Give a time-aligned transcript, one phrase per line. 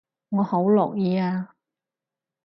[0.29, 1.53] 我好樂意啊